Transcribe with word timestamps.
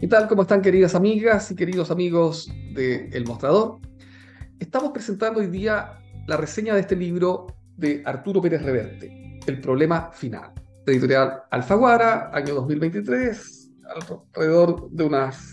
¿Qué 0.00 0.08
tal? 0.08 0.28
¿Cómo 0.28 0.42
están 0.42 0.60
queridas 0.60 0.94
amigas 0.94 1.50
y 1.50 1.54
queridos 1.54 1.90
amigos 1.90 2.52
de 2.74 3.08
El 3.12 3.24
Mostrador? 3.24 3.78
Estamos 4.58 4.90
presentando 4.90 5.40
hoy 5.40 5.46
día 5.46 5.98
la 6.26 6.36
reseña 6.36 6.74
de 6.74 6.80
este 6.80 6.96
libro 6.96 7.46
de 7.76 8.02
Arturo 8.04 8.42
Pérez 8.42 8.62
Reverte, 8.62 9.38
El 9.46 9.60
problema 9.60 10.10
final, 10.12 10.52
editorial 10.84 11.44
Alfaguara, 11.50 12.30
año 12.34 12.54
2023, 12.54 13.70
alrededor 14.34 14.90
de 14.90 15.04
unas 15.04 15.52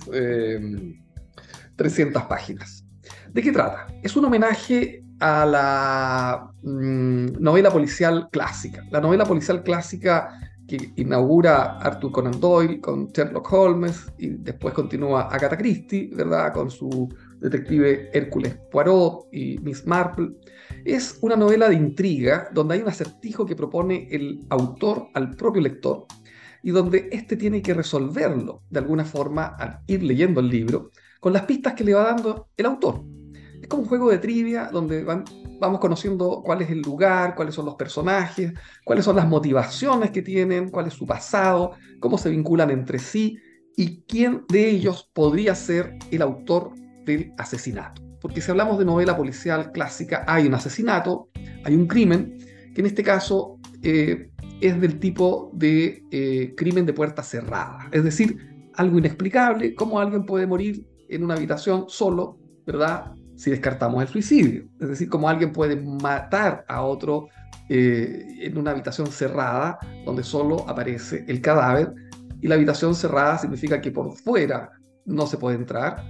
300 1.76 2.22
eh, 2.22 2.26
páginas. 2.28 2.84
¿De 3.32 3.42
qué 3.42 3.52
trata? 3.52 3.88
Es 4.02 4.16
un 4.16 4.26
homenaje 4.26 5.04
a 5.20 5.46
la 5.46 6.52
mm, 6.64 7.40
novela 7.40 7.72
policial 7.72 8.28
clásica. 8.32 8.84
La 8.90 9.00
novela 9.00 9.24
policial 9.24 9.64
clásica 9.64 10.51
que 10.78 10.94
inaugura 10.96 11.78
Arthur 11.80 12.12
Conan 12.12 12.40
Doyle 12.40 12.80
con 12.80 13.08
Sherlock 13.08 13.52
Holmes 13.52 14.12
y 14.18 14.30
después 14.30 14.74
continúa 14.74 15.24
Agatha 15.24 15.58
Christie, 15.58 16.10
¿verdad? 16.14 16.54
Con 16.54 16.72
su 16.72 17.10
detective 17.40 18.10
Hércules 18.14 18.58
Poirot 18.72 19.28
y 19.34 19.58
Miss 19.60 19.86
Marple. 19.86 20.30
Es 20.86 21.18
una 21.22 21.36
novela 21.36 21.68
de 21.68 21.76
intriga 21.76 22.50
donde 22.54 22.76
hay 22.76 22.82
un 22.82 22.88
acertijo 22.88 23.46
que 23.46 23.56
propone 23.56 24.08
el 24.12 24.40
autor 24.50 25.08
al 25.14 25.36
propio 25.36 25.62
lector 25.62 26.06
y 26.64 26.72
donde 26.72 27.10
éste 27.12 27.36
tiene 27.36 27.62
que 27.62 27.74
resolverlo 27.74 28.64
de 28.70 28.80
alguna 28.80 29.04
forma 29.04 29.48
al 29.48 29.82
ir 29.88 30.04
leyendo 30.04 30.40
el 30.40 30.50
libro 30.50 30.92
con 31.20 31.34
las 31.34 31.44
pistas 31.44 31.74
que 31.74 31.84
le 31.84 31.94
va 31.94 32.04
dando 32.04 32.48
el 32.56 32.66
autor. 32.66 33.04
Como 33.72 33.84
un 33.84 33.88
juego 33.88 34.12
de 34.12 34.18
trivia 34.18 34.70
donde 34.70 35.06
vamos 35.06 35.80
conociendo 35.80 36.42
cuál 36.44 36.62
es 36.62 36.70
el 36.70 36.82
lugar, 36.82 37.36
cuáles 37.36 37.56
son 37.56 37.66
los 37.66 37.76
personajes, 37.76 38.52
cuáles 38.84 39.06
son 39.06 39.16
las 39.16 39.26
motivaciones 39.26 40.12
que 40.12 40.22
tienen, 40.22 40.70
cuál 40.70 40.88
es 40.88 40.94
su 40.94 41.06
pasado, 41.06 41.72
cómo 42.02 42.18
se 42.18 42.30
vinculan 42.30 42.70
entre 42.70 43.00
sí 43.00 43.38
y 43.78 44.02
quién 44.02 44.44
de 44.50 44.70
ellos 44.70 45.10
podría 45.14 45.56
ser 45.56 45.98
el 46.12 46.22
autor 46.22 46.74
del 47.06 47.32
asesinato. 47.38 48.02
Porque 48.20 48.42
si 48.42 48.52
hablamos 48.52 48.78
de 48.78 48.84
novela 48.84 49.16
policial 49.16 49.72
clásica, 49.72 50.26
hay 50.28 50.48
un 50.48 50.54
asesinato, 50.54 51.30
hay 51.64 51.74
un 51.74 51.88
crimen, 51.88 52.40
que 52.76 52.82
en 52.82 52.88
este 52.88 53.04
caso 53.04 53.58
eh, 53.84 54.32
es 54.60 54.82
del 54.82 55.00
tipo 55.00 55.50
de 55.54 56.04
eh, 56.12 56.54
crimen 56.58 56.86
de 56.86 56.92
puerta 56.92 57.24
cerrada. 57.24 57.88
Es 57.94 58.04
decir, 58.04 58.38
algo 58.76 59.00
inexplicable, 59.00 59.76
cómo 59.76 59.98
alguien 59.98 60.26
puede 60.26 60.46
morir 60.46 60.86
en 61.08 61.24
una 61.24 61.36
habitación 61.36 61.86
solo, 61.88 62.38
¿verdad? 62.66 63.14
Si 63.42 63.50
descartamos 63.50 64.04
el 64.04 64.08
suicidio. 64.08 64.66
Es 64.80 64.90
decir, 64.90 65.10
como 65.10 65.28
alguien 65.28 65.52
puede 65.52 65.76
matar 65.76 66.64
a 66.68 66.84
otro 66.84 67.28
eh, 67.70 68.38
en 68.40 68.56
una 68.56 68.70
habitación 68.70 69.08
cerrada 69.08 69.80
donde 70.06 70.24
solo 70.24 70.64
aparece 70.70 71.26
el 71.28 71.42
cadáver 71.42 71.92
y 72.40 72.48
la 72.48 72.54
habitación 72.54 72.94
cerrada 72.94 73.40
significa 73.40 73.82
que 73.82 73.90
por 73.90 74.16
fuera 74.16 74.70
no 75.06 75.26
se 75.26 75.38
puede 75.38 75.56
entrar 75.56 76.04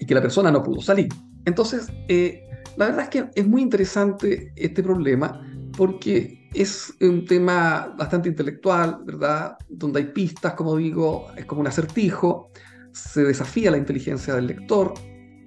y 0.00 0.04
que 0.04 0.14
la 0.16 0.20
persona 0.20 0.50
no 0.50 0.64
pudo 0.64 0.80
salir. 0.80 1.06
Entonces, 1.44 1.92
eh, 2.08 2.42
la 2.76 2.86
verdad 2.86 3.02
es 3.04 3.08
que 3.10 3.30
es 3.32 3.46
muy 3.46 3.62
interesante 3.62 4.52
este 4.56 4.82
problema 4.82 5.40
porque 5.76 6.48
es 6.52 6.92
un 7.00 7.24
tema 7.24 7.94
bastante 7.96 8.28
intelectual, 8.28 8.98
¿verdad? 9.04 9.56
Donde 9.68 10.00
hay 10.00 10.06
pistas, 10.06 10.54
como 10.54 10.74
digo, 10.74 11.28
es 11.36 11.44
como 11.44 11.60
un 11.60 11.68
acertijo, 11.68 12.50
se 12.90 13.22
desafía 13.22 13.70
la 13.70 13.78
inteligencia 13.78 14.34
del 14.34 14.48
lector, 14.48 14.92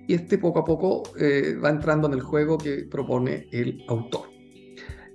y 0.09 0.15
este 0.15 0.39
poco 0.39 0.57
a 0.57 0.65
poco 0.65 1.03
eh, 1.19 1.55
va 1.63 1.69
entrando 1.69 2.07
en 2.07 2.15
el 2.15 2.21
juego 2.21 2.57
que 2.57 2.87
propone 2.89 3.47
el 3.51 3.85
autor. 3.87 4.23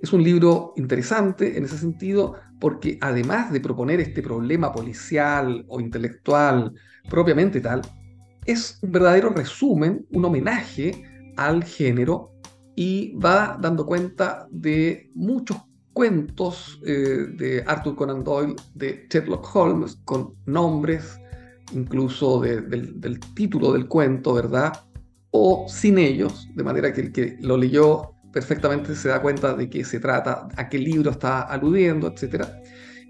Es 0.01 0.13
un 0.13 0.23
libro 0.23 0.71
interesante 0.77 1.57
en 1.57 1.65
ese 1.65 1.77
sentido 1.77 2.35
porque 2.61 2.97
además 3.01 3.51
de 3.51 3.59
proponer 3.59 3.99
este 3.99 4.21
problema 4.21 4.71
policial 4.71 5.65
o 5.67 5.81
intelectual 5.81 6.73
propiamente 7.09 7.59
tal, 7.59 7.81
es 8.45 8.79
un 8.83 8.93
verdadero 8.93 9.31
resumen, 9.31 10.05
un 10.11 10.23
homenaje 10.23 11.03
al 11.35 11.65
género 11.65 12.31
y 12.77 13.17
va 13.17 13.57
dando 13.59 13.85
cuenta 13.85 14.47
de 14.49 15.11
muchos 15.13 15.57
cuentos 15.91 16.79
eh, 16.85 17.27
de 17.35 17.65
Arthur 17.67 17.97
Conan 17.97 18.23
Doyle, 18.23 18.55
de 18.73 19.07
Sherlock 19.09 19.53
Holmes, 19.53 19.97
con 20.05 20.35
nombres 20.45 21.19
incluso 21.73 22.39
del, 22.39 23.19
título 23.33 23.73
del 23.73 23.87
cuento, 23.87 24.33
¿verdad? 24.33 24.73
O 25.37 25.65
sin 25.67 25.97
ellos, 25.97 26.47
de 26.55 26.63
manera 26.63 26.93
que 26.93 27.01
el 27.01 27.11
que 27.11 27.35
lo 27.41 27.57
leyó 27.57 28.13
perfectamente 28.31 28.95
se 28.95 29.09
da 29.09 29.21
cuenta 29.21 29.53
de 29.53 29.69
qué 29.69 29.83
se 29.83 29.99
trata, 29.99 30.47
a 30.55 30.69
qué 30.69 30.77
libro 30.77 31.11
está 31.11 31.41
aludiendo, 31.41 32.07
etc. 32.07 32.45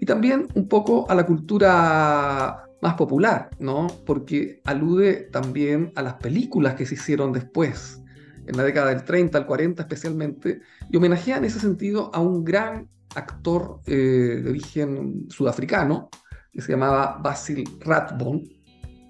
Y 0.00 0.06
también 0.06 0.48
un 0.54 0.66
poco 0.66 1.08
a 1.08 1.14
la 1.14 1.24
cultura 1.24 2.64
más 2.82 2.94
popular, 2.94 3.50
¿no? 3.60 3.86
Porque 4.04 4.60
alude 4.64 5.28
también 5.30 5.92
a 5.94 6.02
las 6.02 6.14
películas 6.14 6.74
que 6.74 6.84
se 6.84 6.94
hicieron 6.94 7.32
después, 7.32 8.02
en 8.44 8.56
la 8.56 8.64
década 8.64 8.88
del 8.88 9.04
30 9.04 9.38
al 9.38 9.46
40 9.46 9.82
especialmente, 9.82 10.62
y 10.90 10.96
homenajea 10.96 11.36
en 11.36 11.44
ese 11.44 11.60
sentido 11.60 12.10
a 12.12 12.18
un 12.18 12.42
gran 12.42 12.88
actor 13.14 13.82
eh, 13.86 14.40
de 14.42 14.50
origen 14.50 15.26
sudafricano, 15.28 16.10
que 16.50 16.60
se 16.60 16.72
llamaba 16.72 17.20
Basil 17.22 17.62
Rathbone, 17.84 18.55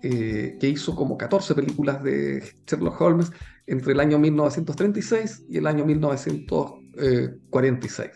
eh, 0.03 0.59
que 0.61 0.69
hizo 0.69 0.95
como 0.95 1.17
14 1.17 1.55
películas 1.55 2.03
de 2.03 2.43
Sherlock 2.67 3.01
Holmes 3.01 3.33
entre 3.67 3.93
el 3.93 4.01
año 4.01 4.19
1936 4.19 5.45
y 5.49 5.57
el 5.59 5.67
año 5.67 5.85
1946. 5.85 8.11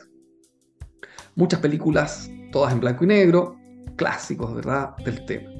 Muchas 1.34 1.60
películas, 1.60 2.30
todas 2.52 2.72
en 2.72 2.80
blanco 2.80 3.04
y 3.04 3.08
negro, 3.08 3.56
clásicos, 3.96 4.54
¿verdad?, 4.54 4.96
del 5.04 5.24
tema. 5.26 5.50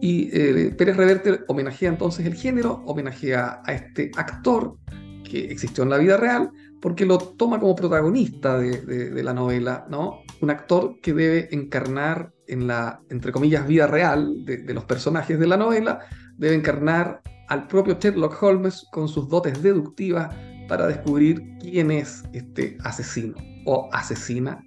Y 0.00 0.30
eh, 0.32 0.74
Pérez 0.76 0.96
Reverte 0.96 1.40
homenajea 1.48 1.90
entonces 1.90 2.26
el 2.26 2.34
género, 2.34 2.82
homenajea 2.86 3.62
a 3.64 3.72
este 3.72 4.10
actor 4.16 4.76
que 5.24 5.44
existió 5.44 5.84
en 5.84 5.90
la 5.90 5.98
vida 5.98 6.16
real, 6.16 6.50
porque 6.80 7.04
lo 7.04 7.18
toma 7.18 7.60
como 7.60 7.76
protagonista 7.76 8.58
de, 8.58 9.22
la 9.22 9.34
novela, 9.34 9.86
¿no? 9.90 10.20
Un 10.40 10.50
actor 10.50 11.00
que 11.02 11.12
debe 11.12 11.48
encarnar 11.54 12.32
en 12.46 12.66
la, 12.66 13.00
entre 13.10 13.32
comillas, 13.32 13.66
vida 13.66 13.86
real 13.86 14.44
de, 14.44 14.74
los 14.74 14.84
personajes 14.84 15.38
de 15.38 15.46
la 15.46 15.56
novela, 15.56 16.00
debe 16.36 16.54
encarnar 16.54 17.22
al 17.48 17.66
propio 17.66 17.98
Sherlock 18.00 18.42
Holmes 18.42 18.86
con 18.92 19.08
sus 19.08 19.28
dotes 19.28 19.62
deductivas 19.62 20.34
para 20.68 20.86
descubrir 20.86 21.42
quién 21.60 21.90
es 21.90 22.22
este 22.32 22.78
asesino 22.84 23.36
o 23.66 23.88
asesina 23.92 24.64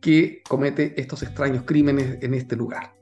que 0.00 0.42
comete 0.48 1.00
estos 1.00 1.22
extraños 1.22 1.64
crímenes 1.64 2.18
en 2.20 2.34
este 2.34 2.56
lugar. 2.56 2.94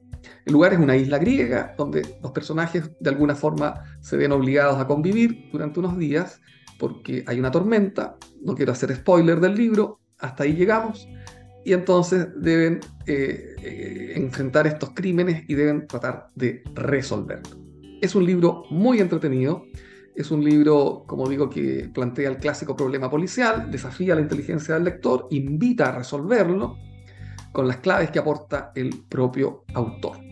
El 0.44 0.52
lugar 0.52 0.72
es 0.72 0.78
una 0.78 0.96
isla 0.96 1.18
griega 1.18 1.74
donde 1.76 2.16
los 2.22 2.32
personajes 2.32 2.90
de 3.00 3.10
alguna 3.10 3.34
forma 3.34 3.82
se 4.00 4.16
ven 4.16 4.32
obligados 4.32 4.78
a 4.78 4.86
convivir 4.86 5.50
durante 5.52 5.80
unos 5.80 5.98
días 5.98 6.40
porque 6.78 7.24
hay 7.26 7.38
una 7.38 7.50
tormenta, 7.50 8.16
no 8.42 8.54
quiero 8.54 8.72
hacer 8.72 8.94
spoiler 8.94 9.40
del 9.40 9.54
libro, 9.54 10.00
hasta 10.18 10.44
ahí 10.44 10.54
llegamos, 10.54 11.08
y 11.64 11.72
entonces 11.72 12.28
deben 12.36 12.80
eh, 13.06 13.56
eh, 13.62 14.12
enfrentar 14.16 14.66
estos 14.66 14.90
crímenes 14.90 15.44
y 15.48 15.54
deben 15.54 15.86
tratar 15.86 16.28
de 16.34 16.62
resolverlo. 16.74 17.56
Es 18.00 18.14
un 18.14 18.26
libro 18.26 18.64
muy 18.70 19.00
entretenido, 19.00 19.64
es 20.14 20.30
un 20.30 20.44
libro, 20.44 21.04
como 21.06 21.28
digo, 21.28 21.48
que 21.48 21.90
plantea 21.92 22.28
el 22.28 22.36
clásico 22.36 22.76
problema 22.76 23.10
policial, 23.10 23.70
desafía 23.70 24.14
la 24.14 24.20
inteligencia 24.20 24.74
del 24.74 24.84
lector, 24.84 25.26
invita 25.30 25.88
a 25.88 25.98
resolverlo 25.98 26.76
con 27.52 27.66
las 27.66 27.78
claves 27.78 28.10
que 28.10 28.18
aporta 28.18 28.72
el 28.74 29.04
propio 29.08 29.64
autor. 29.74 30.23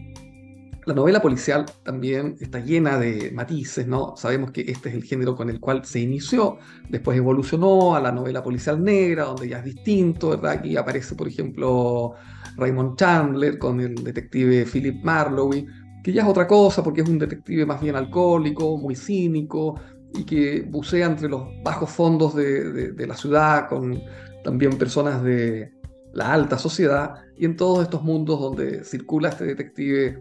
La 0.84 0.94
novela 0.94 1.22
policial 1.22 1.64
también 1.84 2.36
está 2.40 2.58
llena 2.58 2.98
de 2.98 3.30
matices, 3.30 3.86
¿no? 3.86 4.16
Sabemos 4.16 4.50
que 4.50 4.62
este 4.62 4.88
es 4.88 4.96
el 4.96 5.04
género 5.04 5.36
con 5.36 5.48
el 5.48 5.60
cual 5.60 5.84
se 5.84 6.00
inició, 6.00 6.58
después 6.88 7.16
evolucionó 7.16 7.94
a 7.94 8.00
la 8.00 8.10
novela 8.10 8.42
policial 8.42 8.82
negra, 8.82 9.24
donde 9.24 9.48
ya 9.48 9.58
es 9.58 9.64
distinto, 9.64 10.30
¿verdad? 10.30 10.52
Aquí 10.52 10.76
aparece, 10.76 11.14
por 11.14 11.28
ejemplo, 11.28 12.14
Raymond 12.56 12.96
Chandler 12.96 13.58
con 13.58 13.80
el 13.80 13.94
detective 13.94 14.66
Philip 14.66 15.04
Marlowe, 15.04 15.64
que 16.02 16.12
ya 16.12 16.22
es 16.22 16.28
otra 16.28 16.46
cosa 16.48 16.82
porque 16.82 17.02
es 17.02 17.08
un 17.08 17.18
detective 17.18 17.64
más 17.64 17.80
bien 17.80 17.94
alcohólico, 17.94 18.76
muy 18.76 18.96
cínico 18.96 19.80
y 20.14 20.24
que 20.24 20.62
bucea 20.62 21.06
entre 21.06 21.28
los 21.28 21.44
bajos 21.62 21.90
fondos 21.90 22.34
de, 22.34 22.94
la 23.06 23.16
ciudad 23.16 23.68
con 23.68 24.00
también 24.42 24.76
personas 24.76 25.22
de 25.22 25.72
la 26.12 26.32
alta 26.32 26.58
sociedad 26.58 27.14
y 27.38 27.44
en 27.44 27.56
todos 27.56 27.84
estos 27.84 28.02
mundos 28.02 28.40
donde 28.40 28.84
circula 28.84 29.28
este 29.28 29.44
detective 29.44 30.20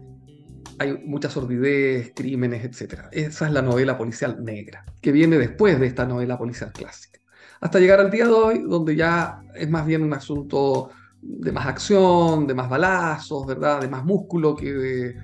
hay 0.82 0.98
mucha 1.04 1.30
sordidez, 1.30 2.12
crímenes, 2.14 2.64
etc. 2.64 3.04
Esa 3.12 3.46
es 3.46 3.52
la 3.52 3.62
novela 3.62 3.96
policial 3.96 4.44
negra, 4.44 4.84
que 5.00 5.12
viene 5.12 5.38
después 5.38 5.78
de 5.78 5.86
esta 5.86 6.06
novela 6.06 6.36
policial 6.36 6.72
clásica. 6.72 7.20
Hasta 7.60 7.78
llegar 7.78 8.00
al 8.00 8.10
día 8.10 8.26
de 8.26 8.32
hoy, 8.32 8.62
donde 8.62 8.96
ya 8.96 9.40
es 9.54 9.70
más 9.70 9.86
bien 9.86 10.02
un 10.02 10.12
asunto 10.12 10.90
de 11.20 11.52
más 11.52 11.66
acción, 11.66 12.46
de 12.48 12.54
más 12.54 12.68
balazos, 12.68 13.46
¿verdad? 13.46 13.80
De 13.80 13.88
más 13.88 14.04
músculo 14.04 14.56
que 14.56 15.14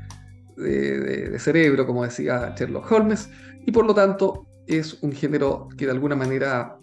de, 0.56 1.38
cerebro, 1.38 1.87
como 1.87 2.04
decía 2.04 2.54
Sherlock 2.56 2.90
Holmes, 2.90 3.28
y 3.66 3.72
por 3.72 3.84
lo 3.84 3.94
tanto 3.94 4.46
es 4.66 5.02
un 5.02 5.12
género 5.12 5.69
que 5.76 5.87
de 5.87 5.93
alguna 5.93 6.14
manera 6.14 6.78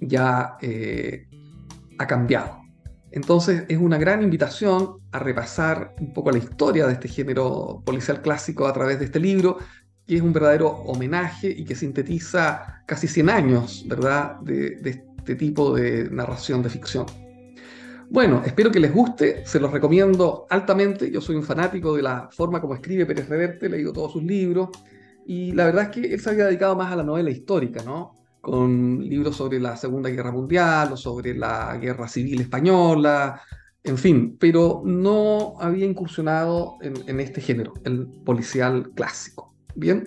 ya 0.00 0.56
eh, 0.60 1.26
ha 1.98 2.06
cambiado. 2.06 2.65
Entonces 3.10 3.64
es 3.68 3.78
una 3.78 3.98
gran 3.98 4.22
invitación 4.22 4.98
a 5.12 5.18
repasar 5.18 5.94
un 6.00 6.12
poco 6.12 6.30
la 6.30 6.38
historia 6.38 6.86
de 6.86 6.94
este 6.94 7.08
género 7.08 7.82
policial 7.84 8.20
clásico 8.20 8.66
a 8.66 8.72
través 8.72 8.98
de 8.98 9.06
este 9.06 9.20
libro, 9.20 9.58
que 10.06 10.16
es 10.16 10.22
un 10.22 10.32
verdadero 10.32 10.68
homenaje 10.68 11.48
y 11.48 11.64
que 11.64 11.74
sintetiza 11.74 12.82
casi 12.86 13.08
100 13.08 13.30
años, 13.30 13.84
¿verdad?, 13.88 14.40
de, 14.40 14.76
de 14.76 15.04
este 15.18 15.34
tipo 15.34 15.74
de 15.74 16.08
narración 16.10 16.62
de 16.62 16.70
ficción. 16.70 17.06
Bueno, 18.08 18.42
espero 18.46 18.70
que 18.70 18.78
les 18.78 18.94
guste, 18.94 19.44
se 19.44 19.58
los 19.58 19.72
recomiendo 19.72 20.46
altamente. 20.48 21.10
Yo 21.10 21.20
soy 21.20 21.34
un 21.34 21.42
fanático 21.42 21.96
de 21.96 22.02
la 22.02 22.28
forma 22.30 22.60
como 22.60 22.74
escribe 22.74 23.04
Pérez 23.04 23.28
Reverte, 23.28 23.66
he 23.66 23.68
leído 23.68 23.92
todos 23.92 24.12
sus 24.12 24.22
libros 24.22 24.68
y 25.26 25.52
la 25.52 25.66
verdad 25.66 25.84
es 25.84 25.88
que 25.88 26.14
él 26.14 26.20
se 26.20 26.30
había 26.30 26.46
dedicado 26.46 26.76
más 26.76 26.92
a 26.92 26.96
la 26.96 27.02
novela 27.02 27.30
histórica, 27.30 27.82
¿no? 27.82 28.16
Con 28.46 29.00
libros 29.00 29.34
sobre 29.34 29.58
la 29.58 29.76
Segunda 29.76 30.08
Guerra 30.08 30.30
Mundial 30.30 30.92
o 30.92 30.96
sobre 30.96 31.34
la 31.34 31.76
Guerra 31.78 32.06
Civil 32.06 32.42
Española, 32.42 33.40
en 33.82 33.98
fin, 33.98 34.36
pero 34.38 34.82
no 34.84 35.54
había 35.58 35.84
incursionado 35.84 36.76
en, 36.80 36.94
en 37.08 37.18
este 37.18 37.40
género, 37.40 37.74
el 37.82 38.06
policial 38.24 38.92
clásico. 38.94 39.52
Bien, 39.74 40.04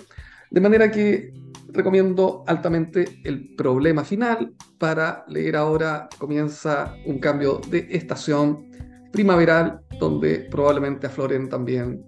de 0.51 0.61
manera 0.61 0.89
que 0.89 1.33
recomiendo 1.73 2.45
altamente 2.47 3.19
el 3.25 3.55
problema 3.57 4.05
final 4.05 4.53
para 4.77 5.25
leer 5.27 5.57
ahora. 5.57 6.07
Comienza 6.17 6.95
un 7.05 7.19
cambio 7.19 7.59
de 7.69 7.87
estación 7.91 8.69
primaveral 9.11 9.81
donde 9.99 10.47
probablemente 10.49 11.07
afloren 11.07 11.49
también 11.49 12.05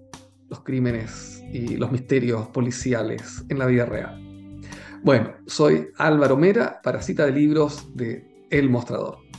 los 0.48 0.62
crímenes 0.62 1.44
y 1.52 1.76
los 1.76 1.92
misterios 1.92 2.48
policiales 2.48 3.44
en 3.50 3.60
la 3.60 3.66
vida 3.66 3.86
real. 3.86 4.31
Bueno, 5.04 5.34
soy 5.48 5.88
Álvaro 5.98 6.38
Mera 6.38 6.80
para 6.84 7.02
cita 7.02 7.26
de 7.26 7.32
libros 7.32 7.96
de 7.96 8.48
El 8.52 8.70
Mostrador. 8.70 9.31